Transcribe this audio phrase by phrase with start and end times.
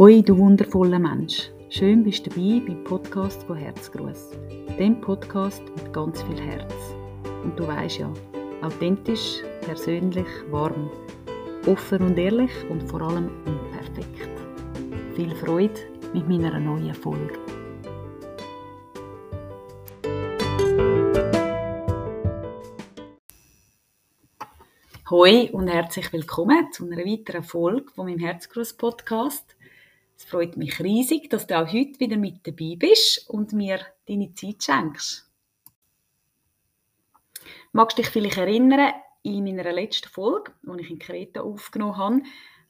[0.00, 1.50] Hoi, du wundervoller Mensch.
[1.68, 4.30] Schön bist du dabei beim Podcast von Herzgruß.
[4.78, 6.72] Dem Podcast mit ganz viel Herz.
[7.44, 8.10] Und du weißt ja,
[8.62, 10.90] authentisch, persönlich, warm,
[11.66, 14.30] offen und ehrlich und vor allem unperfekt.
[15.16, 15.78] Viel Freude
[16.14, 17.38] mit meiner neuen Folge.
[25.10, 29.56] Hoi und herzlich willkommen zu einer weiteren Folge von meinem Herzgruß Podcast.
[30.20, 34.34] Es freut mich riesig, dass du auch heute wieder mit dabei bist und mir deine
[34.34, 35.26] Zeit schenkst.
[37.72, 42.22] Magst du dich vielleicht erinnern, in meiner letzten Folge, die ich in Kreta aufgenommen habe,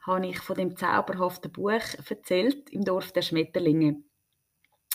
[0.03, 1.73] habe ich von dem zauberhaften Buch
[2.09, 4.01] erzählt, im Dorf der Schmetterlinge.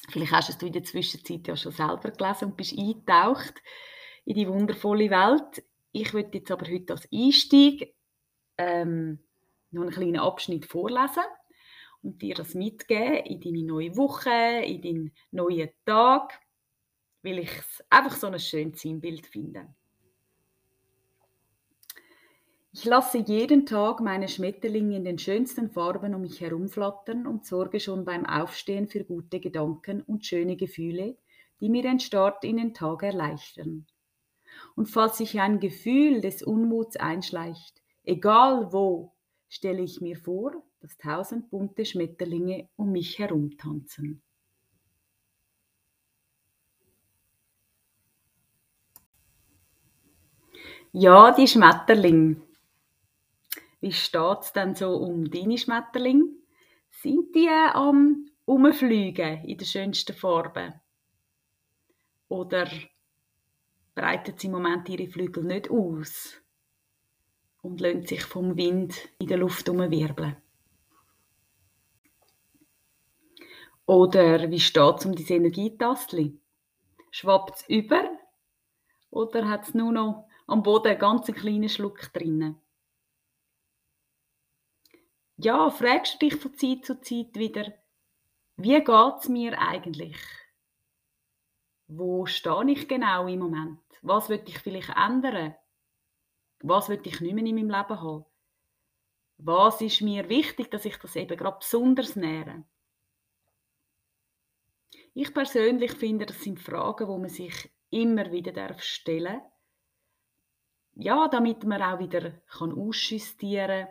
[0.09, 3.55] Vielleicht hast du es in der Zwischenzeit ja schon selber gelesen und bist eingetaucht
[4.23, 5.61] in die wundervolle Welt.
[5.91, 7.93] Ich würde jetzt aber heute als Einstieg
[8.57, 9.19] ähm,
[9.71, 11.23] noch einen kleinen Abschnitt vorlesen
[12.05, 16.39] und dir das mitgeben in deine neue Woche, in deinen neuen Tag,
[17.23, 19.73] weil ich es einfach so ein schönes Sinnbild finde.
[22.71, 27.79] Ich lasse jeden Tag meine Schmetterlinge in den schönsten Farben um mich herumflattern und sorge
[27.79, 31.17] schon beim Aufstehen für gute Gedanken und schöne Gefühle,
[31.59, 33.87] die mir den Start in den Tag erleichtern.
[34.75, 39.13] Und falls sich ein Gefühl des Unmuts einschleicht, egal wo,
[39.47, 44.21] stelle ich mir vor, dass tausend bunte Schmetterlinge um mich herumtanzen.
[50.91, 52.39] Ja, die Schmetterlinge.
[53.81, 56.25] Wie steht es denn so um deine Schmetterlinge?
[56.91, 60.79] Sind die am Umfliegen in den schönsten Farben?
[62.27, 62.69] Oder
[63.95, 66.39] breitet sie im Moment ihre Flügel nicht aus
[67.63, 70.44] und lassen sich vom Wind in der Luft umwirbeln.
[73.85, 76.40] Oder wie steht es um dein Energietastli?
[77.12, 78.03] Schwappt es über
[79.09, 82.59] oder hat es nur noch am Boden einen ganz kleinen Schluck drinnen?
[85.38, 87.74] Ja, fragst du dich von Zeit zu Zeit wieder,
[88.57, 90.18] wie geht es mir eigentlich?
[91.88, 93.79] Wo stehe ich genau im Moment?
[94.01, 95.56] Was würde ich vielleicht ändern?
[96.62, 98.25] Was würde ich nicht mehr in meinem Leben haben?
[99.38, 102.63] Was ist mir wichtig, dass ich das eben gerade besonders nähere?
[105.16, 109.42] Ich persönlich finde, das sind Fragen, wo man sich immer wieder darf stellen
[110.96, 113.88] ja, damit man auch wieder kann ausjustieren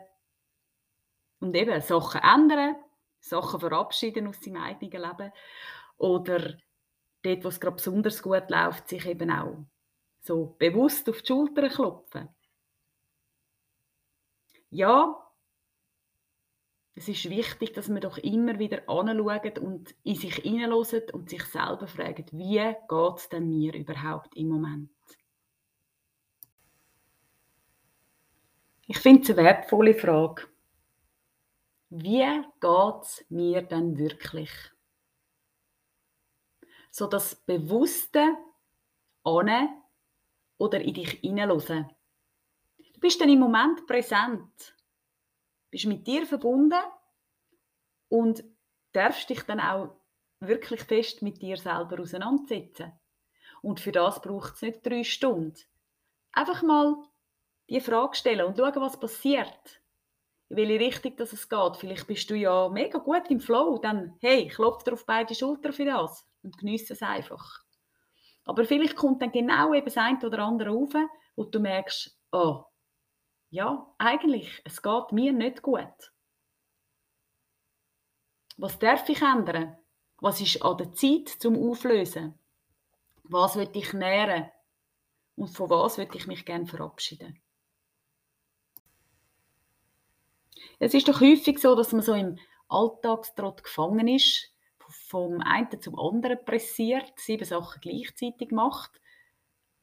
[1.40, 2.76] und eben Sachen ändern,
[3.20, 5.32] Sachen verabschieden aus seinem eigenen Leben
[5.98, 6.54] oder
[7.22, 9.66] dort, wo es gerade besonders gut läuft, sich eben auch
[10.20, 12.28] so bewusst auf die Schulter klopfen.
[14.70, 15.23] Ja,
[16.96, 21.44] es ist wichtig, dass man doch immer wieder anschaut und in sich hineinhört und sich
[21.44, 24.90] selber fragt, wie geht es denn mir überhaupt im Moment?
[28.86, 30.46] Ich finde es eine wertvolle Frage.
[31.90, 34.50] Wie geht es mir denn wirklich?
[36.90, 38.36] So das Bewusste
[39.24, 39.68] an
[40.58, 41.90] oder in dich hineinhören.
[42.92, 44.73] Du bist dann im Moment präsent
[45.74, 46.80] bist mit dir verbunden
[48.08, 48.44] und
[48.92, 49.96] darfst dich dann auch
[50.38, 52.92] wirklich fest mit dir selber auseinandersetzen.
[53.60, 55.58] Und für das braucht es nicht drei Stunden.
[56.30, 56.94] Einfach mal
[57.68, 59.80] die Frage stellen und schauen, was passiert.
[60.48, 61.76] In welche Richtung dass es geht.
[61.76, 63.78] Vielleicht bist du ja mega gut im Flow.
[63.78, 67.64] Dann, hey, klopf dir auf beide Schultern für das und genieße es einfach.
[68.44, 70.94] Aber vielleicht kommt dann genau eben das eine oder andere rauf,
[71.34, 72.62] wo du merkst, oh,
[73.54, 76.12] ja, eigentlich, es geht mir nicht gut.
[78.56, 79.76] Was darf ich ändern?
[80.20, 82.36] Was ist an der Zeit zum Auflösen?
[83.22, 84.50] Was will ich nähren?
[85.36, 87.40] Und von was will ich mich gerne verabschieden?
[90.80, 95.96] Es ist doch häufig so, dass man so im Alltagstrott gefangen ist, vom einen zum
[95.96, 99.00] anderen pressiert, sieben Sachen gleichzeitig macht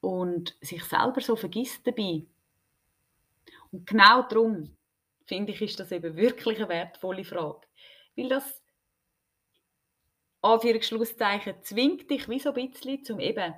[0.01, 2.25] und sich selber so vergisst dabei,
[3.71, 4.75] und genau darum
[5.25, 7.67] finde ich, ist das eben wirklich eine wertvolle Frage.
[8.15, 8.61] Weil das
[10.41, 13.53] Anführungsschlusszeichen zwingt dich wie so ein bisschen zum eben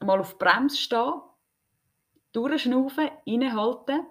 [0.00, 1.20] mal auf Bremse stehen,
[2.32, 4.06] durchschnaufen, innehalten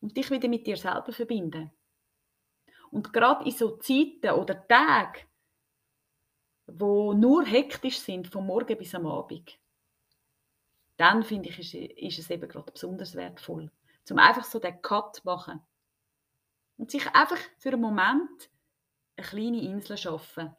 [0.00, 1.72] und dich wieder mit dir selber verbinden.
[2.90, 5.22] Und gerade in so Zeiten oder Tagen,
[6.66, 9.58] wo nur hektisch sind, vom Morgen bis am Abend,
[10.96, 13.70] dann finde ich, ist, ist, es eben gerade besonders wertvoll.
[14.04, 15.60] Zum einfach so den Cut machen.
[16.76, 18.50] Und sich einfach für einen Moment
[19.16, 20.54] eine kleine Insel schaffen.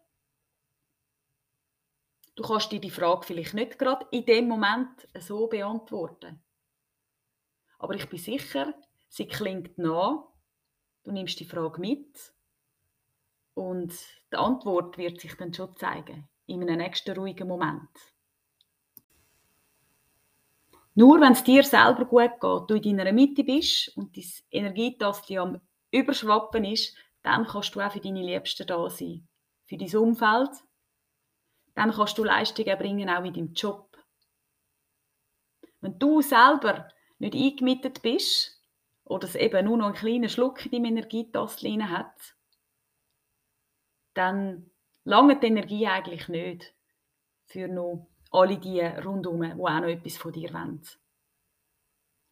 [2.36, 6.44] Du kannst dir die Frage vielleicht nicht gerade in dem Moment so beantworten.
[7.80, 8.74] Aber ich bin sicher,
[9.08, 10.28] sie klingt nah.
[11.04, 12.34] Du nimmst die Frage mit
[13.54, 13.94] und
[14.32, 17.90] die Antwort wird sich dann schon zeigen in einem nächsten ruhigen Moment.
[20.98, 25.40] Nur wenn es dir selber gut geht, du in deiner Mitte bist und dein Energietaste
[25.40, 25.60] am
[25.92, 29.28] Überschwappen ist, dann kannst du auch für deine Liebsten da sein.
[29.66, 30.52] Für dein Umfeld.
[31.74, 33.98] Dann kannst du Leistungen erbringen, auch in deinem Job.
[35.82, 36.88] Wenn du selber
[37.20, 38.62] nicht eingemietet bist
[39.04, 42.36] oder es eben nur noch einen kleinen Schluck in deinem Energietaste hat,
[44.14, 44.72] dann
[45.04, 46.74] lange die Energie eigentlich nicht
[47.46, 50.82] für noch alle die rundherum, die auch noch etwas von dir wollen.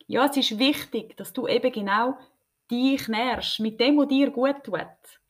[0.08, 2.18] Ja, es ist wichtig, dass du eben genau
[2.70, 5.22] dich nährst mit dem, was dir gut tut.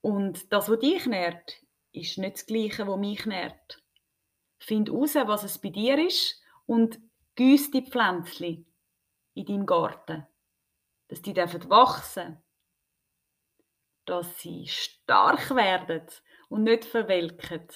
[0.00, 1.56] Und das, was dich nährt,
[1.92, 3.82] ist nicht das Gleiche, was mich nährt.
[4.58, 7.00] Find heraus, was es bei dir ist und
[7.34, 8.66] gieß die Pflänzchen
[9.34, 10.26] in deinem Garten.
[11.08, 12.42] Dass die dürfen wachsen.
[14.04, 16.06] Dass sie stark werden
[16.48, 17.68] und nicht verwelken.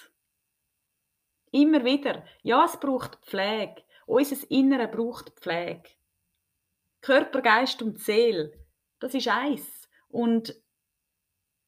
[1.50, 2.25] Immer wieder.
[2.43, 3.82] Ja, es braucht Pflege.
[4.06, 5.88] Unser Innere braucht Pflege.
[7.00, 8.52] Körper, Geist und Seele,
[8.99, 9.88] das ist eins.
[10.08, 10.55] Und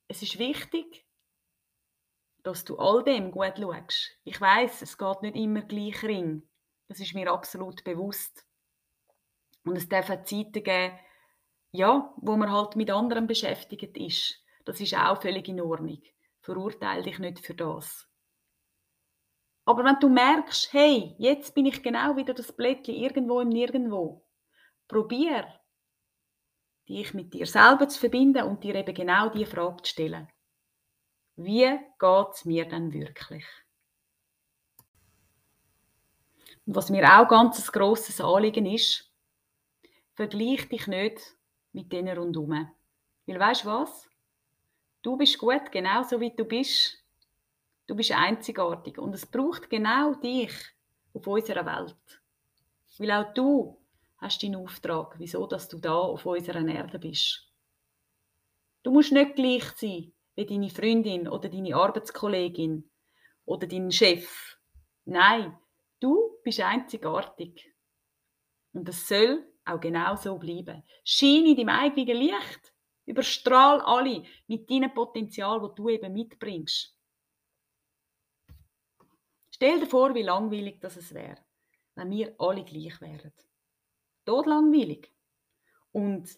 [0.08, 1.06] es ist wichtig,
[2.42, 4.10] dass du all dem gut schaust.
[4.24, 6.42] Ich weiß, es geht nicht immer gleich ring.
[6.88, 8.44] Das ist mir absolut bewusst.
[9.64, 10.98] Und es dürfen Zeiten geben,
[11.70, 14.44] ja, wo man halt mit anderen beschäftigt ist.
[14.64, 16.02] Das ist auch völlig in Ordnung.
[16.40, 18.08] Verurteile dich nicht für das.
[19.64, 24.24] Aber wenn du merkst, hey, jetzt bin ich genau wieder das Blättchen irgendwo im Nirgendwo,
[24.88, 25.46] probier,
[26.88, 30.28] dich mit dir selber zu verbinden und dir eben genau die Frage zu stellen.
[31.36, 33.44] Wie geht es mir denn wirklich?
[36.66, 39.10] Und was mir auch ganz ein grosses Anliegen ist,
[40.14, 41.36] vergleich dich nicht
[41.72, 42.70] mit denen rundherum.
[43.26, 44.08] Weil weißt du was?
[45.02, 47.01] Du bist gut, genau so wie du bist.
[47.92, 50.50] Du bist einzigartig und es braucht genau dich
[51.12, 52.22] auf unserer Welt.
[52.96, 53.82] Weil auch du
[54.16, 57.52] hast deinen Auftrag, wieso dass du da auf unserer Erde bist.
[58.82, 62.90] Du musst nicht gleich sein wie deine Freundin oder deine Arbeitskollegin
[63.44, 64.56] oder dein Chef.
[65.04, 65.54] Nein,
[66.00, 67.74] du bist einzigartig.
[68.72, 70.82] Und das soll auch genau so bleiben.
[71.04, 72.72] Scheine in deinem eigenen Licht.
[73.04, 76.96] Überstrahl alle mit deinem Potenzial, das du eben mitbringst.
[79.54, 81.38] Stell dir vor, wie langweilig das es wäre,
[81.94, 83.32] wenn wir alle gleich wären.
[84.24, 85.12] Tot langweilig.
[85.92, 86.28] Und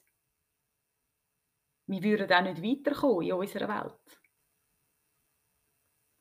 [1.87, 4.21] wir würden auch nicht weiterkommen in unserer Welt.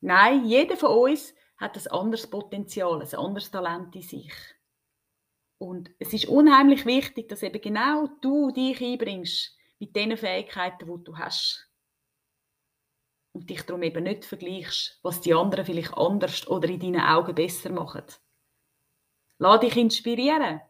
[0.01, 4.33] Nein, jeder von uns hat ein anderes Potenzial, ein anderes Talent in sich.
[5.57, 11.03] Und es ist unheimlich wichtig, dass eben genau du dich einbringst mit den Fähigkeiten, die
[11.03, 11.72] du hast
[13.33, 17.35] und dich darum eben nicht vergleichst, was die anderen vielleicht anders oder in deinen Augen
[17.35, 18.05] besser machen.
[19.39, 20.61] Lass dich inspirieren.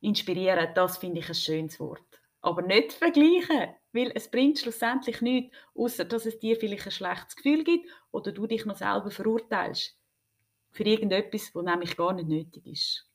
[0.00, 2.20] Inspirieren, das finde ich ein schönes Wort.
[2.40, 7.36] Aber nicht vergleichen, weil es bringt schlussendlich nichts, außer dass es dir vielleicht ein schlechtes
[7.36, 9.96] Gefühl gibt oder du dich noch selber verurteilst.
[10.70, 13.08] Für irgendetwas, was nämlich gar nicht nötig ist.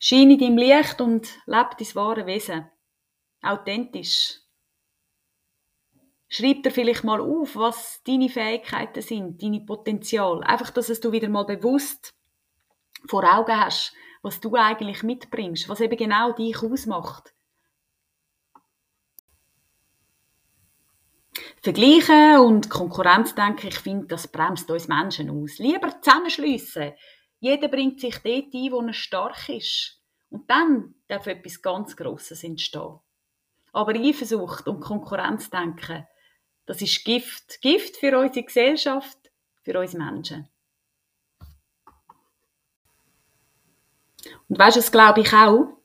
[0.00, 2.68] Scheine in deinem Licht und lebe dein wahre Wesen
[3.42, 4.40] authentisch.
[6.28, 10.42] Schreib dir vielleicht mal auf, was deine Fähigkeiten sind, deine Potenzial.
[10.44, 12.14] Einfach, dass es du wieder mal bewusst
[13.06, 17.32] vor Augen hast, was du eigentlich mitbringst, was eben genau dich ausmacht.
[21.62, 25.58] Vergleichen und Konkurrenz, denke ich, finde, das bremst uns Menschen aus.
[25.58, 26.92] Lieber zusammenschliessen.
[27.40, 30.00] Jeder bringt sich dort ein, wo er stark ist.
[30.30, 33.00] Und dann darf etwas ganz Grosses entstehen.
[33.72, 36.06] Aber Eifersucht und Konkurrenzdenken,
[36.66, 37.60] das ist Gift.
[37.60, 39.18] Gift für unsere Gesellschaft,
[39.62, 40.48] für uns Menschen.
[44.48, 45.78] Und weißt du, das glaube ich auch,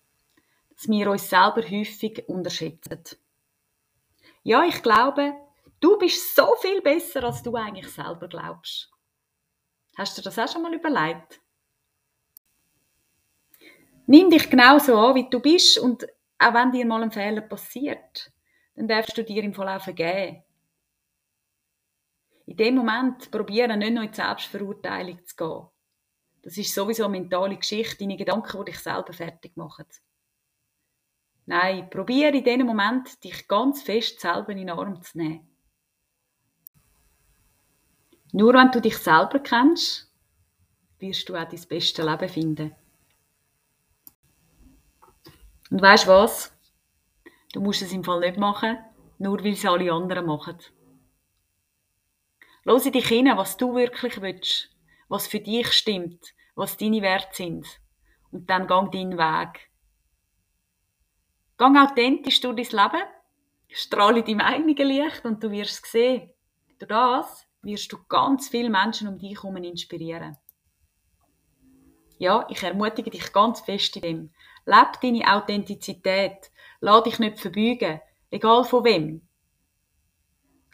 [0.75, 3.17] dass wir uns selber häufig unterschätzen.
[4.43, 5.33] Ja, ich glaube,
[5.79, 8.89] du bist so viel besser, als du eigentlich selber glaubst.
[9.97, 11.39] Hast du das auch schon mal überlegt?
[14.05, 16.05] Nimm dich genauso an, wie du bist und
[16.43, 18.31] auch wenn dir mal ein Fehler passiert,
[18.75, 20.43] dann darfst du dir im Verlauf vergeben.
[22.45, 25.67] In dem Moment probieren, nicht noch in die Selbstverurteilung zu gehen.
[26.41, 29.85] Das ist sowieso eine mentale Geschichte, deine Gedanken, die dich selber fertig machen.
[31.45, 35.49] Nein, probiere in diesem Moment, dich ganz fest selber in den Arm zu nehmen.
[38.33, 40.11] Nur wenn du dich selber kennst,
[40.99, 42.75] wirst du auch dein beste Leben finden.
[45.73, 46.55] Und weißt was?
[47.51, 48.77] Du musst es im Fall nicht machen,
[49.17, 50.59] nur weil es alle anderen machen.
[52.63, 54.69] Lose dich hin, was du wirklich willst,
[55.07, 57.65] was für dich stimmt, was deine Werte sind.
[58.29, 59.71] Und dann gang deinen Weg.
[61.57, 63.07] Gang authentisch durch dein Leben,
[63.69, 66.29] strahle deinem eigenen Licht und du wirst sehen.
[66.77, 70.37] Durch das wirst du ganz viele Menschen um dich herum inspirieren.
[72.19, 74.33] Ja, ich ermutige dich ganz fest in dem.
[74.65, 76.51] Leb deine Authentizität.
[76.79, 79.27] Lass dich nicht verbeugen, egal von wem.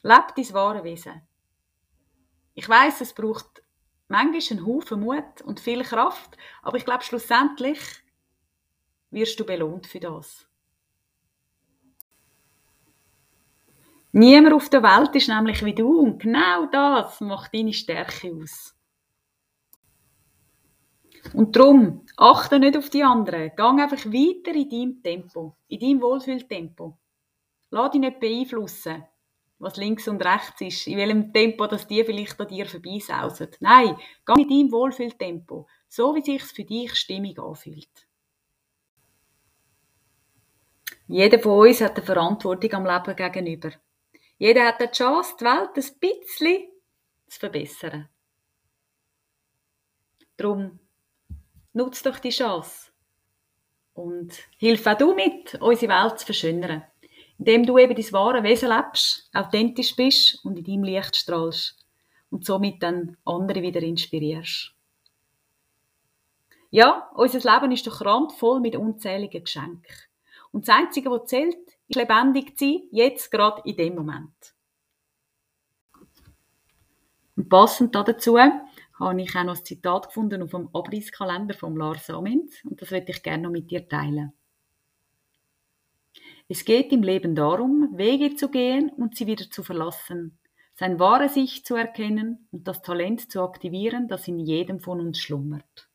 [0.04, 1.22] Leb dein wahre Wesen.
[2.54, 3.64] Ich weiß, es braucht
[4.08, 7.80] manchmal einen Haufen Mut und viel Kraft, aber ich glaube, schlussendlich
[9.12, 10.48] wirst du belohnt für das.
[14.12, 18.76] Niemand auf der Welt ist nämlich wie du und genau das macht deine Stärke aus.
[21.34, 23.52] Und darum, achte nicht auf die anderen.
[23.56, 26.98] Gang einfach weiter in deinem Tempo, in deinem Wohlfühltempo.
[27.72, 29.04] Lass dich nicht beeinflussen,
[29.60, 33.50] was links und rechts ist, in welchem Tempo dass die vielleicht an dir vorbeisausen.
[33.60, 33.96] Nein,
[34.26, 38.08] geh in deinem Wohlfühltempo, so wie sich's für dich stimmig anfühlt.
[41.08, 43.72] Jeder von uns hat eine Verantwortung am Leben gegenüber.
[44.38, 46.70] Jeder hat die Chance, die Welt ein bisschen
[47.28, 48.10] zu verbessern.
[50.38, 50.80] Darum
[51.80, 52.92] nutz doch die Chance
[53.94, 56.84] und hilf auch du mit, unsere Welt zu verschönern,
[57.38, 61.78] indem du eben dein wahre Wesen lebst, authentisch bist und in deinem Licht strahlst
[62.30, 64.74] und somit dann andere wieder inspirierst.
[66.70, 69.96] Ja, unser Leben ist doch randvoll mit unzähligen Geschenken.
[70.52, 71.58] Und das Einzige, was zählt,
[71.88, 74.54] ist lebendig zu sein, jetzt gerade in dem Moment.
[77.36, 78.38] Und passend dazu
[79.00, 82.92] habe ich auch noch ein Zitat gefunden auf dem Abrisskalender von Lars Amens und das
[82.92, 84.34] möchte ich gerne noch mit dir teilen.
[86.48, 90.40] Es geht im Leben darum, Wege zu gehen und sie wieder zu verlassen,
[90.76, 95.20] sein wahres Ich zu erkennen und das Talent zu aktivieren, das in jedem von uns
[95.20, 95.90] schlummert.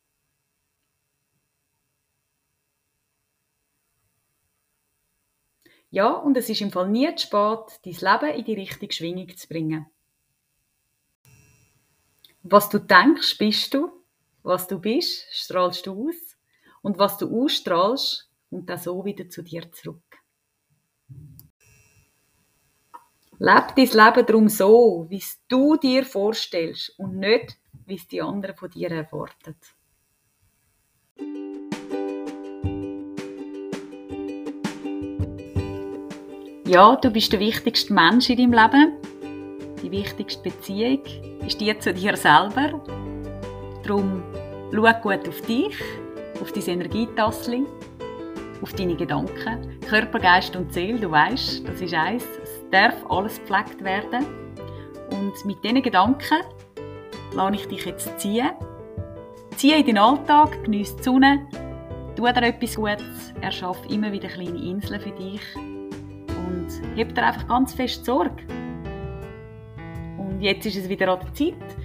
[5.91, 9.29] Ja, und es ist im Fall nie zu spät, dein Leben in die richtige Schwingung
[9.37, 9.87] zu bringen.
[12.47, 13.91] Was du denkst, bist du.
[14.43, 16.37] Was du bist, strahlst du aus.
[16.83, 20.03] Und was du ausstrahlst, kommt dann so wieder zu dir zurück.
[23.39, 28.21] Leb dein Leben darum so, wie es du dir vorstellst und nicht, wie es die
[28.21, 29.57] anderen von dir erwarten.
[36.67, 39.14] Ja, du bist der wichtigste Mensch in deinem Leben.
[39.95, 40.99] Wichtigste Beziehung
[41.47, 42.83] ist die zu dir selber.
[43.85, 44.25] Darum
[44.73, 45.77] schau gut auf dich,
[46.43, 47.65] auf dein Energietassel,
[48.61, 49.79] auf deine Gedanken.
[49.89, 52.25] Körper, Geist und Seele, du weißt, das ist eins.
[52.43, 54.27] Es darf alles gepflegt werden.
[55.13, 56.43] Und mit diesen Gedanken
[57.33, 58.51] lasse ich dich jetzt ziehen.
[59.55, 61.47] Ziehe in den Alltag, genieße die Sonne,
[62.17, 67.47] tu dir etwas Gutes, erschaffe immer wieder kleine Inseln für dich und heb dir einfach
[67.47, 68.43] ganz fest Sorge.
[70.45, 71.77] Jetzt ist es wieder an der Zeit,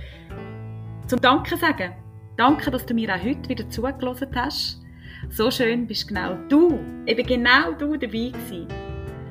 [1.08, 1.94] zum Danke sagen.
[2.36, 4.82] Danke, dass du mir auch heute wieder zugelassen hast.
[5.30, 8.68] So schön bist genau du, eben genau du dabei gewesen.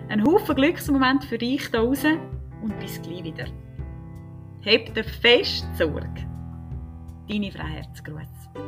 [0.09, 2.19] Ein Haufen Glücksmoment für dich da draußen
[2.63, 3.45] und bis gleich wieder.
[4.63, 6.27] Heb dir fest Sorge.
[7.29, 8.68] Deine Freiheitsgrüße.